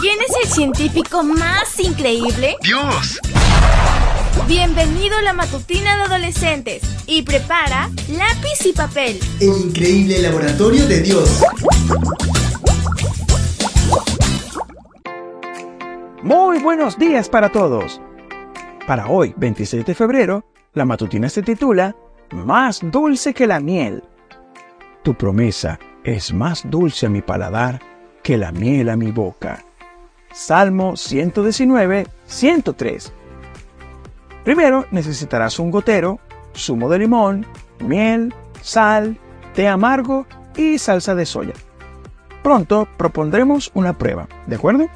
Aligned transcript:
¿Quién 0.00 0.18
es 0.26 0.34
el 0.42 0.50
científico 0.50 1.22
más 1.22 1.78
increíble? 1.78 2.56
¡Dios! 2.62 3.20
Bienvenido 4.48 5.18
a 5.18 5.20
la 5.20 5.34
matutina 5.34 5.94
de 5.96 6.02
adolescentes 6.04 6.82
y 7.06 7.20
prepara 7.20 7.90
lápiz 8.08 8.64
y 8.64 8.72
papel. 8.72 9.20
El 9.40 9.66
increíble 9.66 10.22
laboratorio 10.22 10.86
de 10.86 11.02
Dios. 11.02 11.42
Muy 16.22 16.60
buenos 16.60 16.98
días 16.98 17.28
para 17.28 17.52
todos. 17.52 18.00
Para 18.86 19.08
hoy, 19.08 19.34
26 19.36 19.84
de 19.84 19.94
febrero, 19.94 20.46
la 20.72 20.86
matutina 20.86 21.28
se 21.28 21.42
titula 21.42 21.94
Más 22.30 22.80
dulce 22.82 23.34
que 23.34 23.46
la 23.46 23.60
miel. 23.60 24.02
Tu 25.02 25.14
promesa 25.14 25.78
es 26.04 26.32
más 26.32 26.62
dulce 26.70 27.04
a 27.04 27.10
mi 27.10 27.20
paladar 27.20 27.82
que 28.22 28.38
la 28.38 28.50
miel 28.50 28.88
a 28.88 28.96
mi 28.96 29.12
boca. 29.12 29.66
Salmo 30.32 30.96
119, 30.96 32.06
103. 32.26 33.12
Primero 34.44 34.86
necesitarás 34.90 35.58
un 35.58 35.70
gotero, 35.70 36.20
zumo 36.56 36.88
de 36.88 37.00
limón, 37.00 37.46
miel, 37.80 38.34
sal, 38.62 39.18
té 39.54 39.66
amargo 39.66 40.26
y 40.56 40.78
salsa 40.78 41.14
de 41.14 41.26
soya. 41.26 41.54
Pronto 42.42 42.88
propondremos 42.96 43.70
una 43.74 43.98
prueba, 43.98 44.28
¿de 44.46 44.56
acuerdo? 44.56 44.88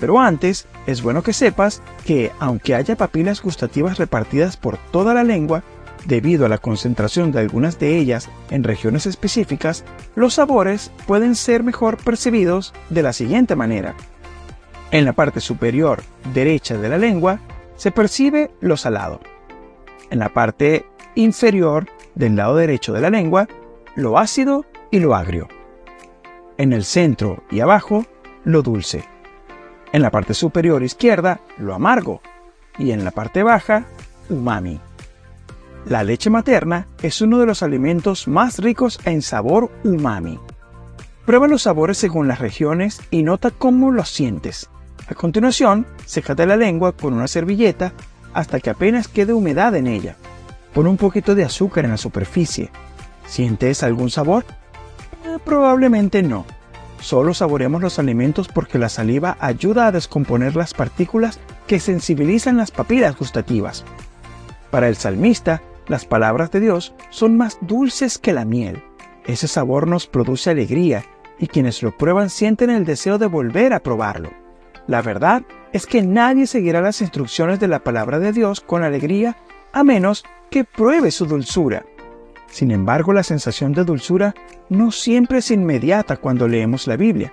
Pero 0.00 0.18
antes, 0.18 0.66
es 0.86 1.02
bueno 1.02 1.22
que 1.22 1.32
sepas 1.32 1.80
que 2.04 2.32
aunque 2.40 2.74
haya 2.74 2.96
papilas 2.96 3.40
gustativas 3.40 3.98
repartidas 3.98 4.56
por 4.56 4.76
toda 4.90 5.14
la 5.14 5.24
lengua, 5.24 5.62
debido 6.04 6.44
a 6.44 6.48
la 6.48 6.58
concentración 6.58 7.32
de 7.32 7.38
algunas 7.38 7.78
de 7.78 7.96
ellas 7.96 8.28
en 8.50 8.64
regiones 8.64 9.06
específicas, 9.06 9.84
los 10.14 10.34
sabores 10.34 10.90
pueden 11.06 11.34
ser 11.34 11.62
mejor 11.62 11.96
percibidos 11.96 12.74
de 12.90 13.02
la 13.02 13.12
siguiente 13.12 13.56
manera. 13.56 13.94
En 14.94 15.04
la 15.04 15.12
parte 15.12 15.40
superior 15.40 16.04
derecha 16.32 16.78
de 16.78 16.88
la 16.88 16.98
lengua 16.98 17.40
se 17.74 17.90
percibe 17.90 18.52
lo 18.60 18.76
salado. 18.76 19.18
En 20.08 20.20
la 20.20 20.28
parte 20.28 20.86
inferior 21.16 21.88
del 22.14 22.36
lado 22.36 22.54
derecho 22.54 22.92
de 22.92 23.00
la 23.00 23.10
lengua, 23.10 23.48
lo 23.96 24.18
ácido 24.18 24.64
y 24.92 25.00
lo 25.00 25.16
agrio. 25.16 25.48
En 26.58 26.72
el 26.72 26.84
centro 26.84 27.42
y 27.50 27.58
abajo, 27.58 28.06
lo 28.44 28.62
dulce. 28.62 29.04
En 29.92 30.00
la 30.00 30.12
parte 30.12 30.32
superior 30.32 30.84
izquierda, 30.84 31.40
lo 31.58 31.74
amargo. 31.74 32.20
Y 32.78 32.92
en 32.92 33.02
la 33.04 33.10
parte 33.10 33.42
baja, 33.42 33.86
umami. 34.30 34.78
La 35.86 36.04
leche 36.04 36.30
materna 36.30 36.86
es 37.02 37.20
uno 37.20 37.40
de 37.40 37.46
los 37.46 37.64
alimentos 37.64 38.28
más 38.28 38.60
ricos 38.60 39.00
en 39.06 39.22
sabor 39.22 39.72
umami. 39.82 40.38
Prueba 41.26 41.48
los 41.48 41.62
sabores 41.62 41.98
según 41.98 42.28
las 42.28 42.38
regiones 42.38 43.00
y 43.10 43.24
nota 43.24 43.50
cómo 43.50 43.90
los 43.90 44.08
sientes. 44.08 44.70
A 45.06 45.14
continuación, 45.14 45.86
sécate 46.06 46.46
la 46.46 46.56
lengua 46.56 46.92
con 46.92 47.12
una 47.12 47.28
servilleta 47.28 47.92
hasta 48.32 48.58
que 48.58 48.70
apenas 48.70 49.06
quede 49.06 49.34
humedad 49.34 49.74
en 49.76 49.86
ella. 49.86 50.16
Pon 50.72 50.86
un 50.86 50.96
poquito 50.96 51.34
de 51.34 51.44
azúcar 51.44 51.84
en 51.84 51.90
la 51.90 51.96
superficie. 51.98 52.70
¿Sientes 53.26 53.82
algún 53.82 54.10
sabor? 54.10 54.44
Eh, 55.24 55.38
probablemente 55.44 56.22
no. 56.22 56.46
Solo 57.00 57.34
saboreamos 57.34 57.82
los 57.82 57.98
alimentos 57.98 58.48
porque 58.48 58.78
la 58.78 58.88
saliva 58.88 59.36
ayuda 59.40 59.86
a 59.86 59.92
descomponer 59.92 60.56
las 60.56 60.72
partículas 60.72 61.38
que 61.66 61.80
sensibilizan 61.80 62.56
las 62.56 62.70
papilas 62.70 63.16
gustativas. 63.16 63.84
Para 64.70 64.88
el 64.88 64.96
salmista, 64.96 65.62
las 65.86 66.06
palabras 66.06 66.50
de 66.50 66.60
Dios 66.60 66.94
son 67.10 67.36
más 67.36 67.58
dulces 67.60 68.18
que 68.18 68.32
la 68.32 68.46
miel. 68.46 68.82
Ese 69.26 69.48
sabor 69.48 69.86
nos 69.86 70.06
produce 70.06 70.50
alegría 70.50 71.04
y 71.38 71.46
quienes 71.46 71.82
lo 71.82 71.94
prueban 71.96 72.30
sienten 72.30 72.70
el 72.70 72.86
deseo 72.86 73.18
de 73.18 73.26
volver 73.26 73.74
a 73.74 73.80
probarlo. 73.80 74.43
La 74.86 75.02
verdad 75.02 75.42
es 75.72 75.86
que 75.86 76.02
nadie 76.02 76.46
seguirá 76.46 76.80
las 76.80 77.00
instrucciones 77.00 77.58
de 77.58 77.68
la 77.68 77.80
palabra 77.80 78.18
de 78.18 78.32
Dios 78.32 78.60
con 78.60 78.82
alegría 78.82 79.36
a 79.72 79.82
menos 79.82 80.24
que 80.50 80.64
pruebe 80.64 81.10
su 81.10 81.26
dulzura. 81.26 81.84
Sin 82.46 82.70
embargo, 82.70 83.12
la 83.12 83.22
sensación 83.22 83.72
de 83.72 83.84
dulzura 83.84 84.34
no 84.68 84.92
siempre 84.92 85.38
es 85.38 85.50
inmediata 85.50 86.16
cuando 86.16 86.46
leemos 86.46 86.86
la 86.86 86.96
Biblia. 86.96 87.32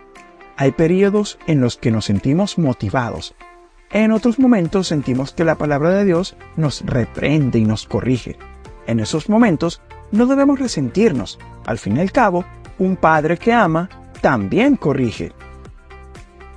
Hay 0.58 0.72
periodos 0.72 1.38
en 1.46 1.62
los 1.62 1.78
que 1.78 1.92
nos 1.92 2.06
sentimos 2.06 2.58
motivados. 2.58 3.36
En 3.92 4.12
otros 4.12 4.40
momentos 4.40 4.88
sentimos 4.88 5.34
que 5.34 5.44
la 5.44 5.56
palabra 5.56 5.92
de 5.92 6.06
Dios 6.06 6.36
nos 6.56 6.82
reprende 6.86 7.60
y 7.60 7.66
nos 7.66 7.86
corrige. 7.86 8.38
En 8.88 9.00
esos 9.00 9.30
momentos 9.30 9.82
no 10.12 10.26
debemos 10.26 10.60
resentirnos. 10.60 11.38
Al 11.66 11.78
fin 11.78 11.98
y 11.98 12.00
al 12.00 12.12
cabo, 12.12 12.46
un 12.80 12.96
padre 12.96 13.38
que 13.38 13.54
ama 13.54 13.90
también 14.22 14.78
corrige. 14.78 15.34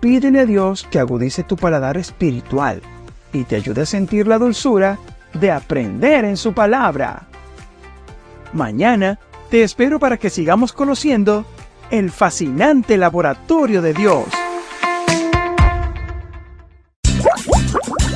Pídele 0.05 0.41
a 0.41 0.45
Dios 0.45 0.87
que 0.91 0.99
agudice 0.99 1.45
tu 1.45 1.57
paladar 1.57 1.97
espiritual 1.97 2.83
y 3.33 3.45
te 3.45 3.57
ayude 3.57 3.81
a 3.81 3.87
sentir 3.87 4.27
la 4.27 4.37
dulzura 4.37 4.99
de 5.33 5.51
aprender 5.51 6.27
en 6.27 6.37
su 6.37 6.53
palabra. 6.53 7.27
Mañana 8.53 9.19
te 9.51 9.63
espero 9.63 9.99
para 9.99 10.19
que 10.19 10.29
sigamos 10.29 10.75
conociendo 10.75 11.47
el 11.91 12.11
fascinante 12.11 12.99
laboratorio 12.99 13.81
de 13.81 13.95
Dios. 13.95 14.27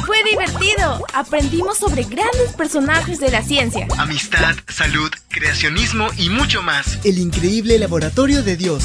Fue 0.05 0.23
divertido. 0.31 1.03
Aprendimos 1.15 1.79
sobre 1.79 2.03
grandes 2.03 2.53
personajes 2.55 3.19
de 3.19 3.31
la 3.31 3.41
ciencia. 3.41 3.89
Amistad, 3.97 4.57
salud, 4.69 5.11
creacionismo 5.29 6.09
y 6.19 6.29
mucho 6.29 6.61
más. 6.61 6.99
El 7.07 7.17
increíble 7.17 7.79
laboratorio 7.79 8.43
de 8.43 8.59
Dios. 8.59 8.85